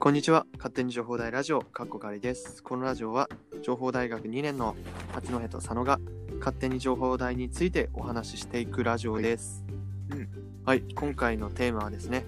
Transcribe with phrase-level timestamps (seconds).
[0.00, 0.46] こんにちは。
[0.58, 2.62] 勝手に情報大ラジオ、かっこかりです。
[2.62, 3.28] このラジオは、
[3.62, 4.76] 情報大学2年の
[5.12, 5.98] 八戸と佐野が、
[6.38, 9.64] 勝手に情報大についてお話ししていくラジオです。
[10.08, 10.28] はいうん
[10.64, 12.24] はい、今回のテーマはですね、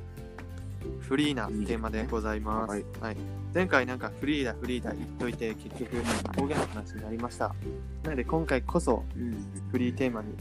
[0.98, 2.70] フリーなテーマでございます。
[2.70, 3.16] はいはい、
[3.54, 5.96] 前回なんかフリーだ、フリーだ言っといて、結局
[6.34, 7.54] 方言の話になりました。
[8.02, 9.46] なので今回こそうん。
[9.70, 10.38] フリーテーマにし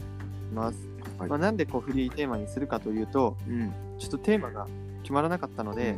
[0.52, 0.88] ます。
[1.16, 3.72] はいまあ、なんでこうフリーテーマにするかというと、うん。
[4.00, 4.66] ちょっとテーマが
[5.04, 5.96] 決まらなかったので、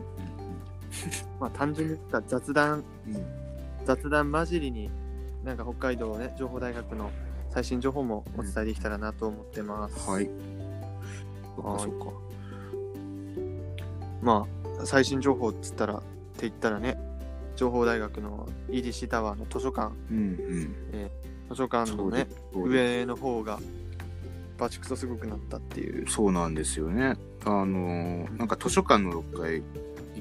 [1.41, 3.43] まあ、単純に言った雑談うん。
[3.85, 4.91] 雑談交じりに
[5.45, 7.11] なんか北海道ね情報大学の
[7.51, 10.31] 最新情報もお伝えできたらなと思ってます、はい。
[11.57, 12.13] そっそっか。
[14.23, 14.47] ま
[14.81, 16.05] あ最新情報っつったらって
[16.43, 16.97] 言ったらね
[17.57, 21.11] 情報大学の EDC タワーの図書館うんうん。
[21.51, 23.59] 図書館のね上の方が
[24.59, 27.17] バチクソすごくなったっていうそうなんですよね。
[27.45, 29.63] あのーなんか図書館の6階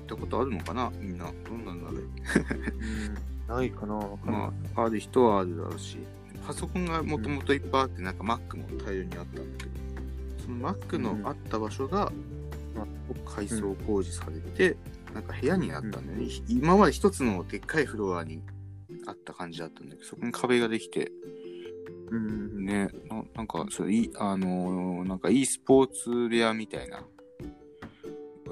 [0.01, 0.91] 行ったことあるのかな？
[0.99, 1.31] みんな。
[1.47, 2.01] どんなんだろう？
[2.01, 2.07] うん
[3.47, 5.97] ないかなわかんないまあ、ある人はあるだろうし。
[6.47, 9.71] パソコンがもともといっぱいあって、なんか Mac も大量にあったんだけど、
[10.43, 12.11] その Mac のあった場所が、
[12.75, 12.85] まあ、
[13.29, 14.75] 改装工事されて、
[15.13, 16.27] なんか部屋になったんだよね。
[16.47, 18.41] 今まで一つのでっかいフロアに
[19.05, 21.11] あった感じだったんだけど、そこに壁ができて、
[22.09, 27.03] うんね、ななんか、それいい、あのーなんか e スポーツ部屋みたいな。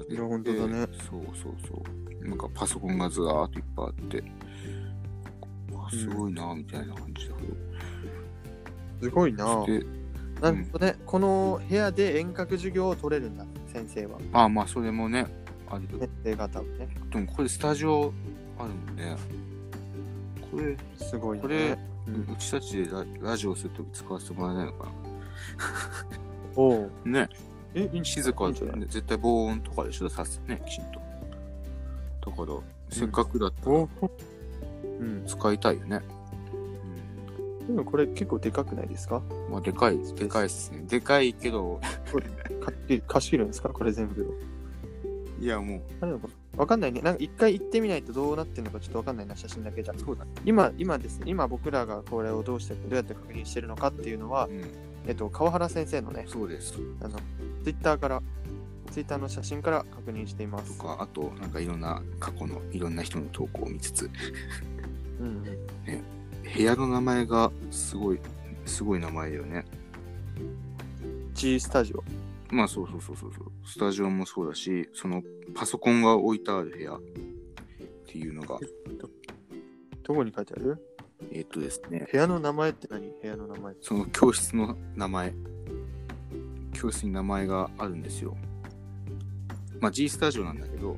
[0.09, 0.87] いや本当だね。
[1.09, 1.83] そうそうそ
[2.23, 2.27] う。
[2.27, 4.23] なんかパソコンがずらーっといっぱいあって、
[5.73, 7.53] あすごいな、みたいな感じだけど。
[9.01, 9.45] すごいな。
[9.45, 9.85] そして、
[10.41, 14.19] なるほどね、この部屋で遠隔授業を取れるんだ先生は。
[14.33, 15.27] あ、まあ、それもね、
[15.69, 16.89] あるけど先生方はね。
[17.11, 18.11] でもこれスタジオ
[18.57, 19.15] あるもんね。
[20.51, 21.41] これ、すごいね。
[21.41, 21.77] これ、
[22.33, 24.91] うちたちでララジオするとき使わせてもらえないのか
[26.55, 26.91] おう。
[27.05, 27.21] な。
[27.27, 27.29] ね、
[27.75, 28.81] え静かじゃない？
[28.81, 30.99] 絶対防音とかでしょ、さすね、きちんと。
[32.31, 32.57] だから、
[32.89, 33.75] せっかくだったら。
[33.75, 33.89] お
[34.83, 36.01] うん使いたいよね。
[37.67, 39.21] でもこれ結構でかくないですか？
[39.29, 40.83] うん、まあ、でかい、でかいっすね。
[40.87, 41.79] でかいけど、
[42.59, 43.69] 貸し貸し切るんですか？
[43.69, 44.23] これ全部
[45.39, 45.43] を。
[45.43, 47.01] いや、もう、あるのかなわかんないね。
[47.01, 49.93] なんか一回行ってみないとどうなってるのかちょっとわかんないな写真だけじゃ。
[49.97, 50.31] そうだね。
[50.43, 51.25] 今今ですね。
[51.27, 54.65] 今僕らがこれをどうしてどうやって確認してるのかっていうのはうん、
[55.07, 56.73] えっと川原先生のねそうです。
[57.01, 57.17] あの
[57.69, 58.23] ツイッターから
[58.89, 60.75] ツイッターの写真から確認しています。
[60.75, 64.09] とか、あと、なんかいろんな過去のいろんな人の投稿を見つつ、
[65.19, 65.43] うんうん。
[65.43, 68.19] 部屋の名前がすごい、
[68.65, 69.65] すごい名前だよね。
[71.35, 72.03] G スタジオ。
[72.49, 73.51] まあそうそうそうそうそう。
[73.67, 75.21] スタジオもそうだし、その
[75.53, 76.95] パソコンが置いてある部屋。
[76.95, 76.99] っ
[78.07, 78.57] ていうのが、
[80.01, 80.83] どこに書いてある？
[81.31, 83.11] えっとですね、部屋の名前って何？
[83.21, 83.75] 部屋の名前。
[83.79, 85.35] その教室の名前、
[86.79, 88.37] 教室に名前があるんですよ。
[89.81, 90.97] まあ G スタジオなんだけど、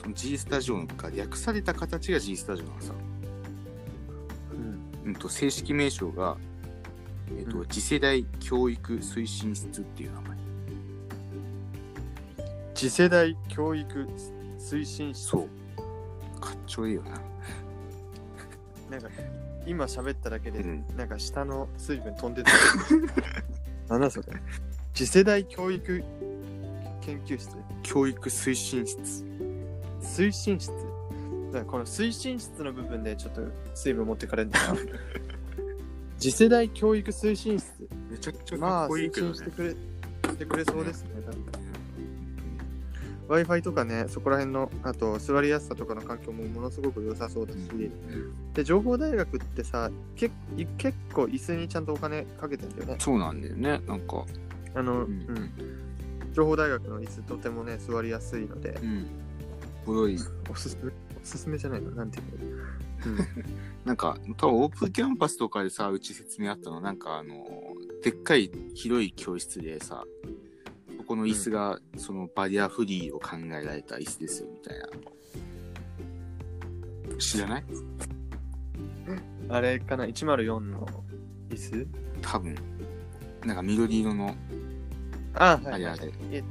[0.00, 2.92] その G スタジオが略された形が G スタジオなのさ。
[4.52, 6.36] うんうんと正式名称が、
[7.36, 10.38] えっとうん次世代教育推進室っていう名前。
[12.74, 14.08] 次世代教育
[14.60, 15.28] 推進室？
[15.30, 15.48] そ
[16.38, 16.40] う。
[16.40, 17.10] かっちょいいよな。
[18.92, 19.08] なんか
[19.66, 22.52] 今喋っただけで、うんなんか下の水分飛んでた
[23.90, 24.28] なんだそれ？
[24.98, 26.02] 次世代教育
[27.02, 29.24] 研究室教育推進室。
[30.00, 30.72] 推進室
[31.52, 33.42] だからこの推進室の部分でちょっと
[33.76, 34.80] 水分持ってかれるんだな
[36.18, 39.34] 次世代教育推進室めちゃくちゃまあかっこいい推けどね。
[39.34, 41.44] 進してくれしてくれそうですね多分
[43.28, 47.58] Wi-Fi とかね、そこら辺の、あと座りやすさとかの環境もものすごく良さそうだし、
[48.54, 50.30] で、情報大学ってさ、け
[50.78, 52.96] 結構椅子にちゃんとお金かけてんだよね。
[52.98, 53.82] そうなんだよね。
[53.86, 54.24] なんか、
[54.74, 55.50] あの、ううんん、
[56.32, 59.06] 情報大学の椅子とてもね、座りやすいのでう、ん。
[59.84, 60.18] 古い。
[60.50, 61.90] おすすめ、おすすめじゃないの？
[61.92, 62.24] なんていう
[63.18, 63.24] の、
[63.84, 70.04] なんか、多分オープンキャンパスとかでさ、うち説明あったの、なんかあの、でっかい広い教室でさ、
[70.96, 74.88] そこの椅子が、そのバリアフリーを考えられた椅子ですよ、みたいな。
[77.18, 77.64] 知らない？
[79.08, 79.52] うん。
[79.52, 80.86] あれかな、104の
[81.50, 81.86] 椅子？
[82.20, 82.54] 多分。
[83.46, 84.34] なんか緑色の、
[85.34, 86.12] あ、はい、はいあれあれ。
[86.32, 86.42] え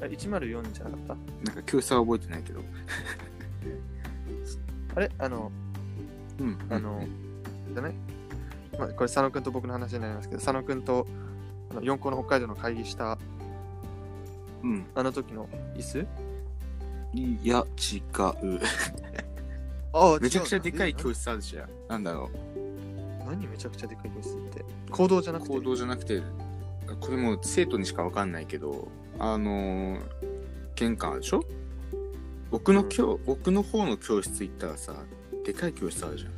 [0.00, 1.14] あ104じゃなかった？
[1.52, 2.60] なんか教室は覚えてないけど。
[4.96, 5.10] あれ？
[5.18, 5.50] あの、
[6.40, 6.58] うん。
[6.70, 7.04] あの、
[7.72, 7.94] じゃない
[8.78, 11.06] まあ、これ佐野くんと僕の話になりますけど、佐野くんと
[11.70, 13.18] あの四校の北海道の会議した
[14.62, 14.84] うん。
[14.94, 16.06] あの時の椅子？
[17.14, 17.98] いや、違
[18.56, 18.60] う。
[19.96, 21.68] あめちゃくちゃでかい室教室あるじゃん。
[21.88, 22.28] なんだろ
[23.24, 24.64] 何めちゃくちゃでかい教室って？
[24.90, 25.42] 行動じゃなう。
[25.42, 25.54] くて？
[25.54, 26.20] 行動じゃなくて、
[27.00, 28.88] これもう生徒にしかわかんないけど、
[29.18, 30.00] あのー
[30.76, 31.44] 玄関あるでしょ？
[32.50, 34.94] 奥の教、奥の方の教室行ったらさ、
[35.44, 36.32] でかい教室あるじゃん。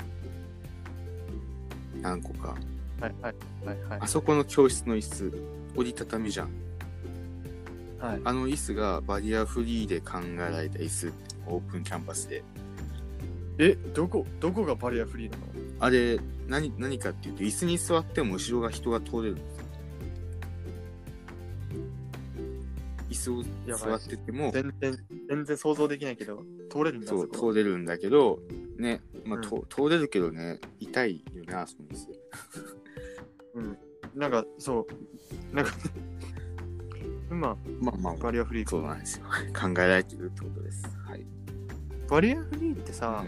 [2.02, 2.56] 何個か。
[3.00, 3.34] はいはい
[3.66, 5.32] はいはいあそこの教室の椅子、
[5.76, 6.50] 折りたたみじゃん。
[7.98, 11.12] はいあの椅子がバリアフリーで考えられた椅子、
[11.46, 12.42] オープンキャンパスで。
[13.58, 15.44] えどこどこがバリアフリーなの？
[15.80, 19.55] あれ、何、何かっていうと、椅子に座っても後ろが人が通れるんです
[23.32, 24.96] 座ってても、全然
[25.28, 28.38] 全然想像できないけど通れるんだそう、こ通れるんだけど、
[28.78, 32.08] ね、まあ、うんと通れるけどね、痛いよね、あそこの椅子。
[33.54, 33.78] うん
[34.14, 34.86] なんかそ
[35.52, 35.72] うなんか
[37.30, 39.26] 今まあまあ、バリアフリーそうなんですよ。
[39.52, 40.86] 考えられてるってことです。
[41.04, 41.26] はい。
[42.08, 43.24] バリアフリーってさ、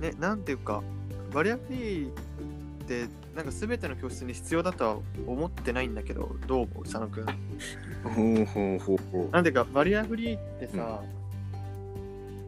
[0.00, 0.82] ねなんていうか
[1.32, 2.10] バリアフリー
[2.88, 3.06] って
[3.36, 4.96] なんか全ての教室に必要だとは
[5.26, 6.84] 思ってないんだけどどう思う？
[6.84, 7.26] 佐野くん。
[7.26, 11.02] ほうほうほうほなんていうかバリアフリーってさ、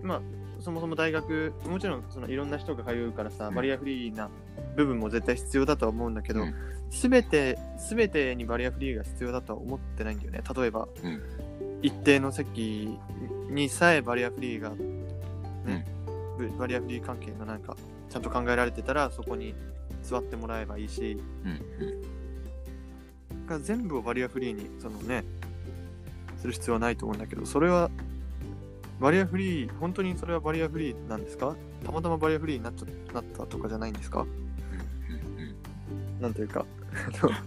[0.03, 0.21] まあ
[0.61, 3.55] そもそも大学もちろんそのいろんな人が通うからさ、うん。
[3.55, 4.31] バリアフリーな
[4.77, 6.55] 部分も絶対必要だとは思うんだけど、うん。
[6.91, 7.59] 全て
[7.91, 11.23] 全てにバリアフリーが必要だとは思ってないんだよね例えば、うん。
[11.83, 12.99] 一定の席
[13.51, 14.71] にさえバリアフリーが
[15.65, 15.87] ね、
[16.39, 17.77] ブバリアフリー関係のなんか
[18.09, 19.55] ちゃんと考えられてたらそこに
[20.03, 21.21] 座ってもらえばいいし。
[21.45, 21.49] う。
[21.49, 21.53] うん。
[21.53, 23.47] うん。
[23.47, 25.25] が全部をバリアフリーにそのね
[26.39, 27.91] する必要はないと思うんだけどそれは
[29.01, 31.57] バリアフリー本当にそれはバリアフリーなんですか？
[31.85, 34.21] たまたまバリアフリーになっちゃなったとかじゃないんですか？
[34.21, 34.29] うん
[35.43, 35.55] うん
[36.23, 36.65] なんというか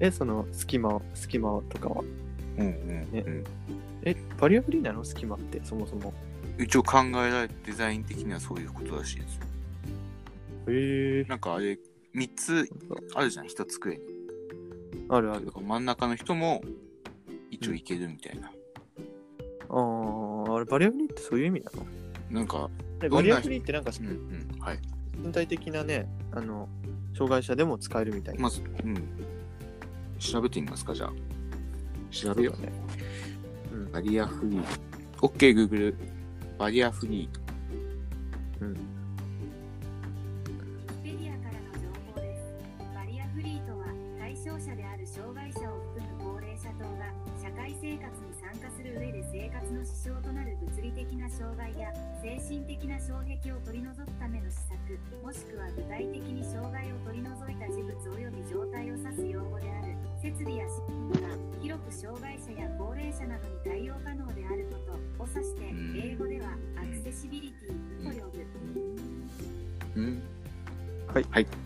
[0.00, 2.02] えその隙間を隙間とかは？
[2.58, 2.70] うんうん
[3.18, 3.44] うん。
[4.02, 5.04] えバリアフリーなの？
[5.04, 6.12] 隙間ってそもそも。
[6.58, 9.42] 一応考えられてデザイン的にはそういうことらしいですよ。
[10.68, 11.78] へえなんかあれ、
[12.14, 12.68] 3つ
[13.14, 14.02] あるじゃん、1机に。
[15.08, 16.62] あるある真ん中の人も
[17.50, 18.52] 一応いけるみたいな。
[19.68, 21.86] あーあれバリアフリーってそういう意味なの？
[22.30, 22.68] なんか、
[23.10, 24.78] バリアフリーってなんかうんうん、はい。
[25.16, 26.68] 身体的なねあの
[27.14, 28.94] 障害者でも使えるみたいなまず、うん。
[30.18, 31.12] 調べてみますか、じゃあ。
[32.10, 32.60] 調べよう。
[32.60, 32.72] ね
[33.72, 34.64] うんバリアフリー。
[35.18, 35.94] OK、Google。
[36.58, 38.64] バリアフリー。
[38.64, 38.76] うん
[51.40, 51.88] 障害や
[52.20, 59.96] 精神的な障壁を取り除くための施策、もしくは具体的に障害を取り除いた事物及び状態を指す用語である。
[60.20, 61.28] 設備やシステムが
[61.62, 68.46] 広く障害者や高齢者などに対応可能であることを指して、うん英語ではアクセシビリティと呼ぶ。
[69.96, 70.22] うん。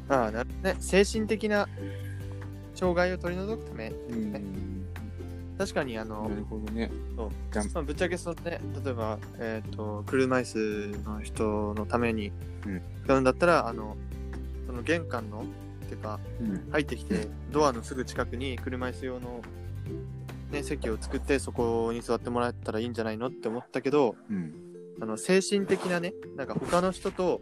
[0.08, 1.68] ああなるほどね精神的な
[2.76, 4.73] 障害を取り除くためうん。
[5.58, 6.90] 確かにあのな、るほどね。
[7.16, 7.30] そう
[7.74, 12.32] まあ、ぶっちゃけそのね例えば、えー、と車椅子の人のために
[12.66, 13.96] うん使うんだったら、あの
[14.66, 15.44] その玄関の
[15.84, 16.70] っていうかうん。
[16.70, 19.42] 入ってきてドアのすぐ近くに車椅子用の、
[20.50, 24.54] ね、席を作ってそこに座ってもらったらいいんじゃないのって思ったけどうん。
[25.00, 27.40] あの精神的なねなんか他の人と。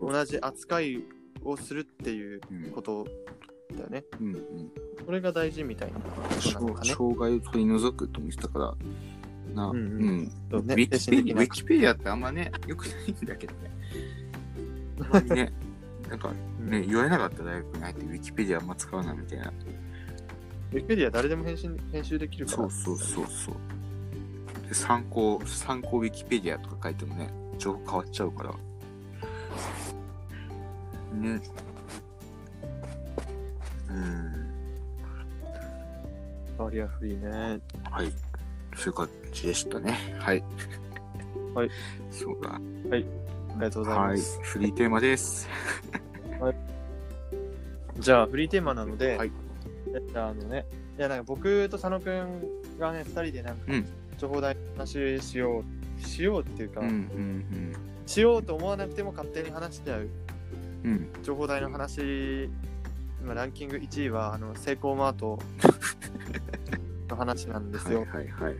[0.00, 1.04] 同じ扱い
[1.44, 3.06] をするっていううんこと
[3.76, 4.72] だよねうんうん。
[5.04, 8.74] それが大事みたいなことなのかね障害を取り除くと思ってたから、
[9.54, 13.70] な、うんん、ううんそうねウィキペディウィキペディアってあんまね、よくないんだけどね。
[15.00, 15.52] あんまりね、
[16.08, 19.52] なんかね、言われなかった大学に入ってウィキペディアあんま使うなみたいな。
[20.72, 24.68] ウィキペディア誰でも編集編集できるからそうそうそうそう。
[24.68, 28.54] で参考、参考ウィキペディアとか書いてもね、情報変わっちゃうから。
[31.18, 31.40] ね。
[33.88, 34.48] うん。
[36.58, 38.12] バリアフリーねはい。
[38.76, 40.16] そういう感じでしたね。
[40.18, 40.44] はい。
[41.54, 41.70] はい。
[42.10, 42.60] そうか。
[42.90, 43.06] あり
[43.58, 44.40] がとうございはいます、。
[44.42, 45.48] フリーテーマです。
[47.98, 49.32] じゃあフリーテーマなので、はい
[50.10, 50.66] じゃああのね
[50.98, 53.86] いやなんか僕と佐野くんがね2人でなんかうん
[54.18, 55.64] 情報大の話しよ
[56.00, 57.74] うしようっていうか、うんうん
[58.06, 60.08] しようと思わなくても勝手に話しちゃう
[60.84, 60.90] うん。
[60.92, 61.22] うん。
[61.22, 62.48] 情報大の話
[63.22, 65.38] 今ランキング1位はあのセイコーマート
[67.08, 68.58] の話なんですよ、はいはいはいはい。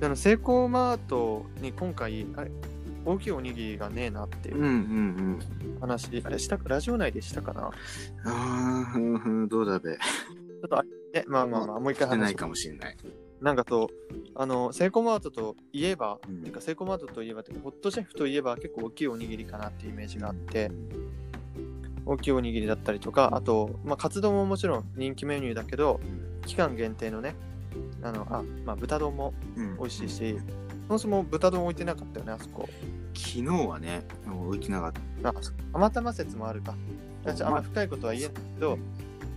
[0.00, 2.50] であのセイコーマートに今回あれ
[3.04, 5.80] 大きいおにぎりがねえなっていううんうんうん。
[5.80, 7.66] 話、あれしたラジオ内でしたかな？
[7.66, 7.72] あ
[8.24, 9.94] あ、ふんどうだべ。
[9.94, 10.88] ちょっとあれ
[11.22, 12.96] ねまあまあまあもう一回話ししてないかもしれない。
[13.40, 13.88] なんかそう
[14.34, 20.70] あのセイコーマートといえば、うんてかセイコーマートといえばホットシェフといえば結構大きいおにぎりかなっていうイメージがあって、
[22.06, 26.00] 大きいおにぎりだったりとかあと、まあ、カツ丼ももちろん人気メニューだけど
[26.46, 27.34] 期間限定のね
[28.02, 29.76] あの、あ、まあ豚丼もうん。
[29.76, 30.38] 美味しいし、
[30.86, 32.68] そもそも豚丼置いてなかったよね、あそこ。
[33.14, 34.92] 昨日はね、置いてなかっ
[35.22, 35.32] た。
[35.32, 36.74] たまたま説もあるか。
[37.26, 37.32] う。
[37.32, 38.80] んちょあんま深いことは言えないけど、うん。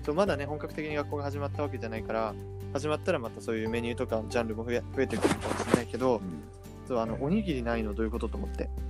[0.03, 2.34] そうまだね、本格的に学校が始まったわけじゃないから、
[2.74, 6.22] 始まったらまたそういうメニューとかジャンルも増え増えてくるかもしれないけど、
[6.88, 8.82] そうあのおにぎりないのどういうことと思って、うん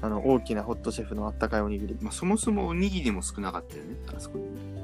[0.00, 1.96] あの大きなホットシェフのあったかいおにぎり。
[2.00, 4.78] まあ、そもそもおにぎりも少なかったよね、あそこにね。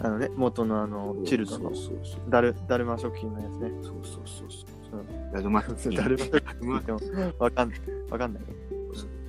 [0.00, 2.20] あのね、元のあの、チルドのそうそうそう。
[2.28, 3.70] ダルダルマ食品のやつね。
[3.82, 5.32] そうそうそうそううん。
[5.32, 6.16] だるま食品って
[6.60, 7.00] 言っても
[7.38, 7.80] わかんない。
[8.10, 8.48] わかんないね。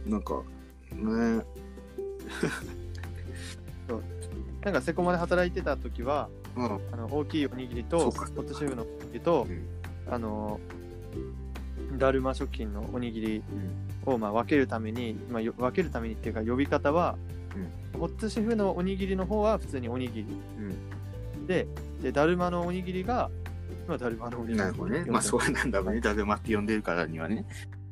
[0.08, 0.42] なんか、
[0.92, 1.46] ね、
[4.64, 9.66] なんかセコマで働いてた時は、うん、あの大きいおにぎりと、ホットシェフのおにぎりと、うん
[10.08, 10.60] あの、
[11.98, 13.44] ダルマ食品のおにぎり
[14.06, 17.18] をまあ分けるために、まあ、よ分けるためにっていうか呼び方は、
[17.98, 20.28] ホットシェフのおにぎりの方は普通におにぎり
[20.60, 21.48] うん。
[21.48, 21.68] で、
[22.02, 23.30] で、だるまのおにぎりが、
[23.88, 24.60] まあ、だるまのおにぎり。
[24.60, 25.06] なるほどね。
[25.08, 26.02] まあ、そうなんだろうね。
[26.02, 27.46] だるまって呼んでるからにはね。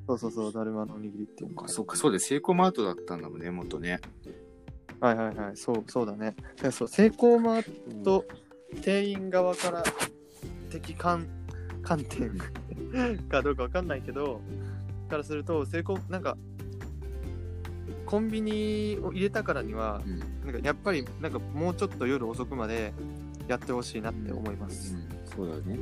[0.08, 4.00] そうそうそう、だるまのおにぎりっていうのがそうか、そうで、セイコーマートだったんだもんね、元ね。
[5.00, 6.36] はいはいはい、そう、そうだね。
[6.62, 8.26] で そう、セイコーマート
[8.82, 9.84] 店員側から
[10.70, 11.28] 的観
[11.82, 12.38] 観点
[13.30, 14.42] かどうかわかんないけど、
[15.14, 16.38] からすると、セイコー、なんか、
[18.08, 20.20] コンビニを入れたからには、うん。
[20.20, 20.26] な
[20.58, 22.94] んかやっぱり、なんかもうちょっと夜遅くまで
[23.48, 24.96] やってほしいなって思います。
[25.36, 25.78] そうだね。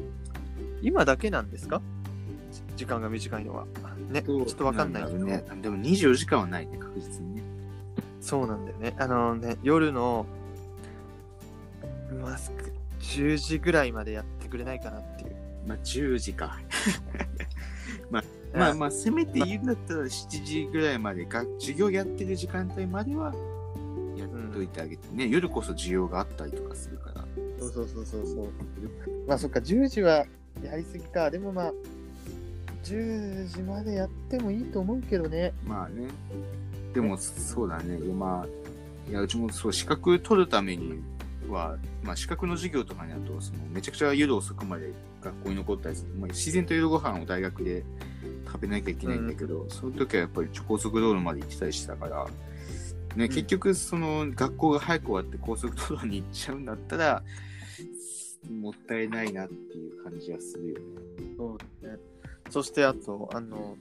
[0.82, 1.82] 今だけなんですか？
[2.76, 3.66] 時間が短いのは。
[4.10, 5.44] ね、ちょっとわかんないけど、ね。
[5.62, 7.44] でも24時間はないね、確実にね。
[8.20, 8.96] そうなんだよね。
[9.00, 10.26] あのね、夜の、
[12.22, 15.36] マスク、10時ぐらいまでやってくれないかなっていう。
[15.68, 16.60] まあ、10時か。
[18.54, 23.34] まあまあ、せめて言うんだったら7時ぐらいまでが、授業やってる時間帯までは
[24.18, 27.26] やっといてあげてね、夜こそ需要があったりとかするから。
[27.60, 28.50] そうそうそうそうそう。
[29.28, 30.26] まあそっか、10時は
[30.64, 31.32] やりすぎか。
[31.32, 31.74] でもまあ、
[32.84, 35.54] 10時までやってもいいと思うけどね。
[35.66, 36.08] まあね。
[36.94, 37.98] でも、そうだね。
[37.98, 41.02] まあ、いや、うちもそう、資格取るために
[41.50, 44.92] は、まあ、資格の授業とかになると、そのめちゃくちゃ夜遅くまで
[45.22, 46.14] 学校に残ったりする。
[46.16, 47.84] まあ、自然と夜ご飯を大学で
[48.52, 52.28] 食べなきゃいけないんだけど、その時はやっぱり高速道路まで行ってたりしたから、
[53.16, 57.24] ね、結局、その、学校が早く終わって高速道路に行っちゃうんだったら、
[58.50, 60.86] もったいないなっていう感じはするよね。
[61.38, 61.98] そうね。
[62.50, 63.78] そしてあと、あの、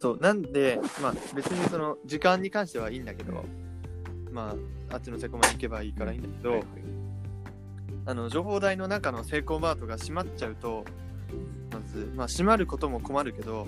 [0.00, 3.44] そう、なんで、まあ別にその時間に関してはいいんだけど、
[4.32, 4.56] ま
[4.90, 6.66] ああっちのセコマに行けばいいからいいんだけど、はいはい。
[8.06, 10.84] あの情報台の中のセイコーマートが閉まっちゃうと
[11.32, 11.59] ま
[11.90, 13.66] ず、まあ、閉まることも困るけど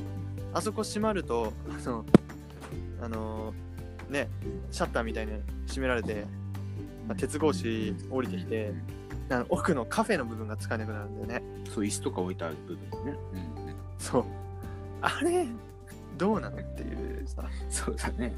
[0.55, 2.05] あそこ閉まるとあの
[3.01, 3.55] あの
[4.09, 4.29] ね
[4.71, 5.33] シャッターみたいに
[5.67, 6.25] 閉められて、
[7.09, 8.73] まあ、鉄格子降りてきて
[9.31, 11.43] あの奥のカフェの部分が使えなくなるんだよね
[11.75, 13.19] そう、椅子とか置いてある部分ね。
[13.99, 14.25] そう
[15.01, 15.47] あれ
[16.19, 18.35] どうなのっていうさそうだね。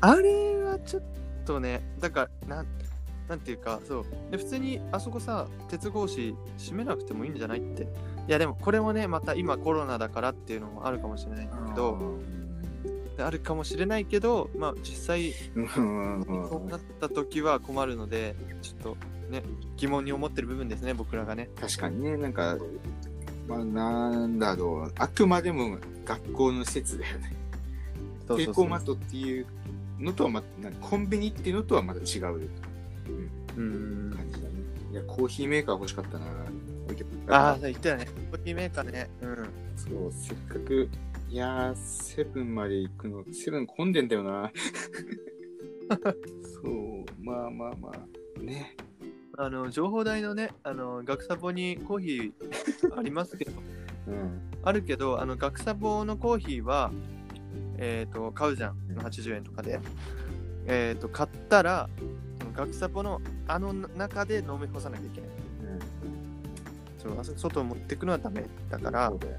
[0.00, 1.02] あれはちょっ
[1.44, 2.66] とね、だから、なん、
[3.30, 4.04] なんていうか、そう。
[4.32, 7.84] で、普通にあそこさ、鉄格子閉めなくてもいいんじゃないって。
[7.84, 7.86] い
[8.26, 12.18] や、でもこれもね、また今コロナだからっていうのもあるかもしれないけど、
[13.18, 15.68] あるかもしれないけど、まあ実際、うん
[16.50, 18.96] そうなった時は困るので、ちょっと
[19.30, 19.44] ね、
[19.76, 21.50] 疑問に思ってる部分ですね、僕らがね。
[21.60, 22.58] 確かにね、なんか、
[23.46, 27.36] まあ、なんだろう、あくまでも学校の施設だよね。
[28.26, 29.46] そうそうそう蛍光マットっていう
[30.00, 30.42] のとはま
[30.80, 32.48] コンビニっていうのとはまた違う
[33.56, 34.12] うん。
[34.14, 34.54] 感じだね。
[34.92, 36.26] いや、コーヒーメーカー欲しかったな。
[37.28, 38.06] ああ、言ってたね。
[38.30, 39.08] コーヒーメーカーね。
[39.22, 39.36] うん。
[39.76, 40.88] そう、せっかく、
[41.28, 44.50] いやー、セブンまで行くの、セブン混んでんだよな。
[46.62, 48.76] そう、まあまあまあ、ね。
[49.38, 52.32] あの、情報台のね、あの、学サポにコーヒー
[52.98, 53.52] ありますけど、
[54.08, 54.40] うん。
[54.62, 56.90] あるけど、あの、学サポのコーヒーは、
[57.78, 58.76] えっ、と、買うじゃん。
[58.96, 59.80] 80円とかで。
[60.66, 61.88] えっ、と、買ったら、
[62.60, 65.30] その学サポのあの中で飲み干さなきゃいけない。
[66.98, 69.08] そう、あそ外を持ってくのはダメだから。
[69.08, 69.38] そう、だよ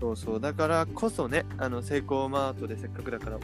[0.00, 3.38] そうそう、だからこそね、あの、セイコーマートでせっかくだから、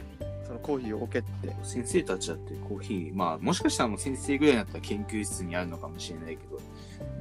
[0.45, 1.55] そのコーヒーを置けって。
[1.63, 6.59] 先生たちだってコーヒー、まあ、もしかしたらもう先生ぐらいだったら研究室にあるのかもしれないけど、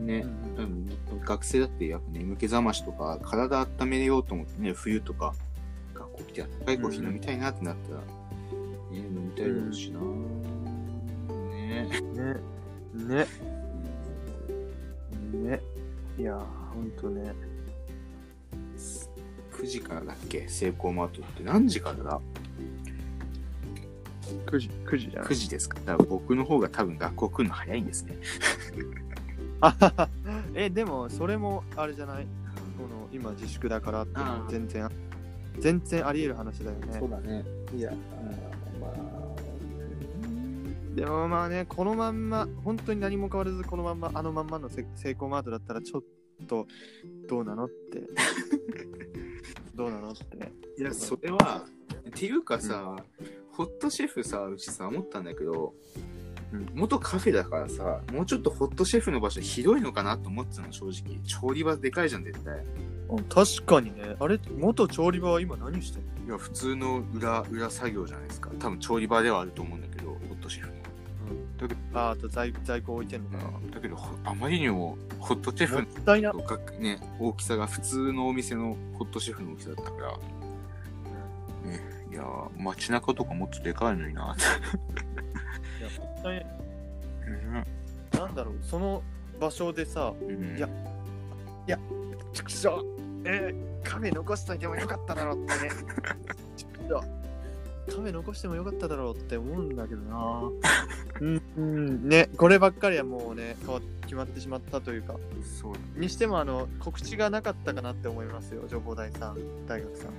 [0.04, 0.88] ね、うん、
[1.24, 5.32] 学生だってやっぱ眠気覚ましとか、体温めようと思ってね、冬とか、
[5.94, 10.00] 学校来てあったかいコーヒー飲みたいなってなったら、ね、飲みたいだろうしな、
[11.70, 11.88] ね。
[12.14, 12.36] ね。
[12.94, 13.26] ね。
[15.32, 15.60] ね。
[16.18, 16.38] いやー、
[16.74, 17.32] ほんとね。
[19.52, 20.48] 9時からだっけ？
[20.48, 22.20] セイコーマートって何時からだ
[24.46, 25.34] ？9時、9時じゃん ?9。
[25.34, 28.16] 時ですかだから僕の方が多分学校来るの早いんですね。
[30.54, 32.26] え、でも、それもあれじゃない？
[32.78, 34.12] この今自粛だからって
[34.48, 34.88] 全然、
[35.58, 37.08] 全然あり得る話だよね。
[37.08, 37.44] だね。
[37.76, 37.92] いや、
[38.80, 38.90] まあ、
[41.00, 46.02] でもまあね、このまんま、本当に何も変わらず、このまんま、あのまんまのセセイコーマートだったら、ちょっ
[46.46, 46.66] と、
[47.26, 48.02] どうなのって。
[49.74, 50.52] どうなのってね。
[50.76, 51.64] いや、それは、
[52.06, 52.96] っていうかさ、
[53.52, 55.74] ホットシェフさ、うちさ、思ったんだけど、
[56.52, 61.18] うん元カフェだからさ、もうちょっとホットシェフの場所広いのかなと思ってたの、正直。
[61.20, 62.62] 調理場でかいじゃん、絶対。
[63.30, 68.50] 確かにね、あれ、元調理場は今何してるいや、普通の裏、裏作業じゃないですか。
[68.58, 70.79] 多分調理場ではあると思うんだけど、ホットシェフ
[71.68, 71.76] の。
[71.94, 73.44] ああと在在庫置いてんのかな。
[73.74, 75.86] だけど、ほあまりにもホットシェフ。
[76.06, 84.36] の額ね、大きさが普通のお店のホットシェフの大きさだったから、ね、いやー、街中とかもっとでかいのにな。
[85.80, 86.46] いや、もったい
[87.26, 87.64] うん
[88.18, 89.02] なんだろう、その
[89.40, 90.68] 場所でさ、うんいや
[92.32, 92.84] ちくしょう、
[93.24, 95.70] えー、カフェ残しといてもよかっただろうってね。
[96.56, 96.88] ち く
[97.88, 100.42] しょうカフェ残してもよかっただろうって思うんだけどな。
[101.20, 105.14] うん、うん、ね、こればっかりはもうね、変わ決まってしまったというか、
[105.60, 110.12] そうだにしてもあの告知がなかったかなって思いますよ、情報大さん、大学さん。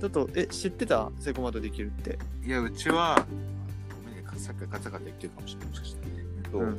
[0.00, 1.10] ちょっと、え、知ってた？
[1.18, 2.18] セコマドできるって。
[2.44, 3.26] いや、うちは、
[3.94, 5.68] ごめんね、さっきガタガタ言ってるかもしれない。
[5.68, 6.24] もしかしてね。
[6.54, 6.78] うん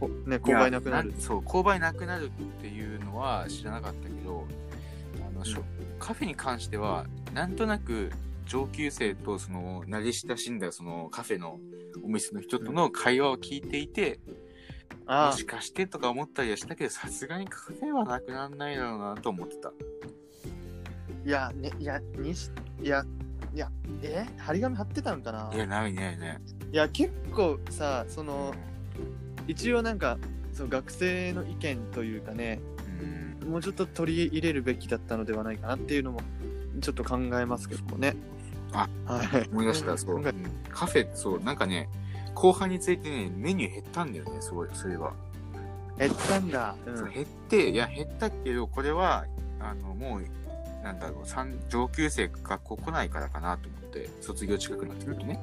[0.00, 1.12] おね、購買なくなる。
[1.18, 2.30] そう、購買なくなるっ
[2.62, 4.46] ていうのは知らなかったけど、
[5.28, 5.64] あの、しょ
[5.98, 7.04] カフェに関しては、
[7.34, 8.10] なんとなく
[8.50, 11.60] 上級生とその、慣れ親しんだそのカフェの
[12.02, 14.18] お店の人との会話を聞いていて、
[15.06, 19.72] あもしかしてとか思ったりはしたけど、さすがにカフェはなくならないだろうなと思ってた。
[21.24, 22.50] いや、ね、いや、にし、
[22.82, 23.04] いや、
[23.54, 23.70] いや、
[24.02, 25.50] え張り紙貼ってたのかな？
[25.54, 26.40] いや、ないね、ね。
[26.72, 28.52] いや、結構さ、その、
[29.46, 30.18] 一応なんか、
[30.52, 32.60] そう学生の意見というかね、
[33.42, 33.48] うん。
[33.48, 36.20] もうちょっと取り入れるべきだったのではないかなっていうのも、
[36.80, 38.16] ちょっと考えますけどもね。
[38.72, 39.48] あ、はい。
[39.50, 40.22] 思い出した、そう。
[40.70, 41.88] カフェ、そう、なんかね、
[42.34, 45.12] 後半についてね、メニュー減ったんだよね、すごい、それは。
[45.98, 46.74] 減ったんだ。
[46.86, 46.90] う。
[46.90, 49.26] ん減って、いや、減ったけど、これは、
[49.60, 50.24] あの、もう、
[50.82, 55.40] なんだろう、三上級生が学校来ないからかなと思って、卒業近くなってくるとね。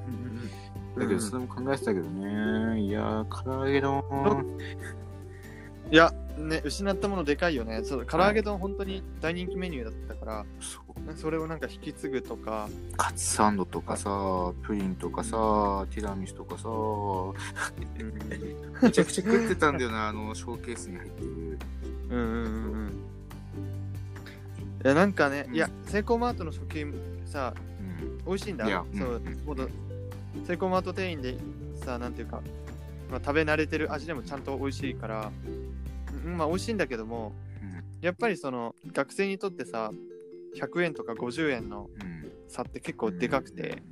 [0.97, 4.03] だけど、それも考えてたけどね、いやー、唐揚げ丼、
[5.89, 7.81] いや、ね、失ったものでかいよね。
[7.83, 16.67] そう、唐揚げ丼本当に大人気メニューだったから、そうそれをなんか引き継ぐとか、カツサンドとかさ、プリンとかさ、ティラミスとかさ、
[18.81, 21.59] めちゃくちゃ食ってたんだよな、 あの、ショーケースに入ってる。
[22.09, 22.87] うんうんうんうん。
[22.89, 26.93] いや、なんかね、うんいや、セイコーマートの食品
[27.25, 28.25] さ、うん。
[28.25, 28.67] 美味しいんだ。
[28.67, 29.69] いやそううん、ほど
[30.45, 31.37] セイコーマート店員で
[31.83, 32.41] さ、なんていうか、
[33.09, 35.66] まあ、食べ慣れてる味でもちゃんと美味しいから、うん
[36.25, 37.33] まあ美味しいんだけども、
[38.01, 39.91] やっぱりその学生にとってさ、
[40.55, 42.17] 100円とか50円のうん。
[42.49, 43.83] 差って結構でかくて、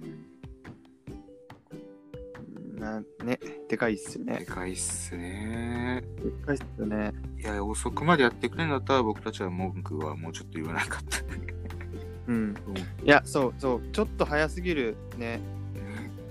[2.78, 4.46] なね、でかいっすよでね。
[4.46, 6.04] かいっすね。
[6.24, 7.12] でかいっすよね。
[7.38, 11.18] いや、遅くまでやってくれんだったら僕たちは文句はもうちょっと言わなかった。
[12.28, 12.56] うん。
[13.04, 15.42] いや、そうそう、ちょっと早すぎるね、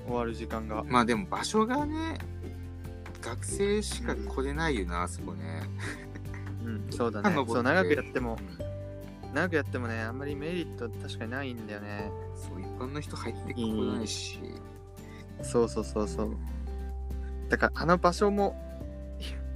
[0.07, 0.83] 終わる時間が。
[0.85, 2.19] まあでも場所がね、
[3.25, 5.63] 学生しか来れないよな、あそこね。
[6.65, 7.35] うん、そうだね。
[7.35, 8.75] そう、長くやっても、うん
[9.35, 12.09] 長くやってもね、あんまりメリット確かにないんだよね。
[12.37, 14.39] そう、一般の人入ってこないし。
[15.43, 16.37] そうそうそうそう。
[17.49, 18.57] だから、あの場所も、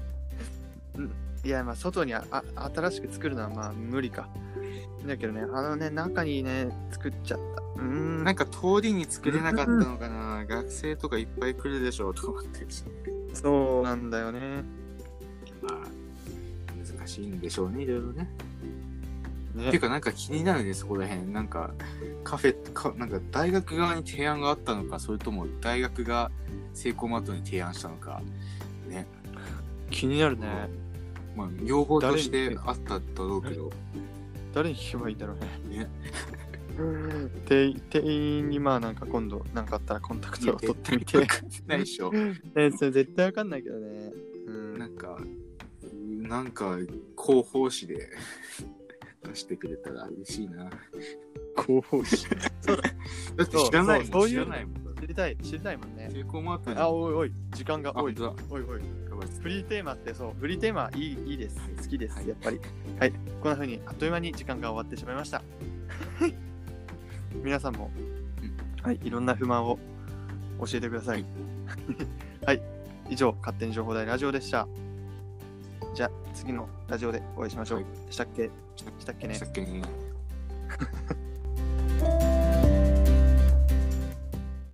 [0.99, 1.13] うん
[1.45, 2.43] いや、まあ、外にああ
[2.75, 4.29] 新しく作るのはまあ無理か。
[5.07, 7.58] だけどね、あのね、中にね、作っちゃった。
[7.79, 8.25] うーん。
[8.25, 12.67] なんか通りに作れなかったのかな、学生とかいっぱい来るでしょうと思って。
[13.35, 14.65] そうなんだよね。
[15.63, 18.29] まあ、難しいんでしょうね、いろいろね。
[19.55, 21.31] ねていうか、なんか気になるね、そこら辺。
[21.33, 21.71] なんか、
[22.25, 26.31] カフェか、なんか大学側に提案があったのか、それとも大学が
[26.75, 28.23] セイコーマットに提案したのか。
[28.89, 29.07] ね。
[29.91, 30.47] 気になるね。
[31.37, 33.71] まあ、要望としてあっただろうけど。
[34.55, 35.79] 誰に聞けばいいんだろうね。
[35.79, 35.91] ね。
[37.47, 41.27] 店店員にまあなんか今度なんかあったらコンタクトを取ってみて。
[41.67, 42.13] ないでしょ。
[42.13, 42.35] ね、
[42.71, 44.13] それ絶対わかんないけどね。
[44.47, 44.79] うん。
[44.79, 45.19] なんか、
[46.03, 46.79] なんか、
[47.21, 48.11] 広報誌で
[49.25, 50.71] 出してくれたら嬉しいな。
[51.67, 52.29] 広報誌？
[52.29, 52.37] だ
[53.45, 54.09] って知らないもん。
[54.09, 54.95] そうそういう知らないもん。
[55.01, 56.11] 知りたい、知りたいもんね。
[56.13, 56.79] セイコーマートに。
[56.79, 58.15] あ、おいおい、時間が、あ、おい。
[58.51, 58.81] おいおい。
[59.41, 61.71] フリーテーマってそう、フリーテーマいいいいですはい。
[61.77, 62.61] 好きです、はいやっぱり。
[63.01, 63.13] はい。
[63.41, 65.43] こんな風にあっという間に時間が終わってしまいました。
[67.49, 67.91] 皆さんも、
[68.83, 69.79] はい、いろんな不満を
[70.61, 71.25] 教えてください。
[72.45, 72.61] はい。
[73.09, 74.69] 以上、勝手に情報大ラジオでした。
[75.95, 77.79] じゃあ次のラジオでお会いしましょう。
[77.79, 78.51] はいしたっけ？
[78.77, 79.35] したっけね？
[79.35, 79.83] したっけね？